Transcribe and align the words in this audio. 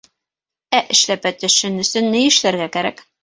Ә 0.77 0.79
эшләпә 0.95 1.33
төшһөн 1.43 1.77
өсөн 1.85 2.09
ни 2.17 2.25
эшләргә 2.33 2.69
кәрәк? 2.79 3.05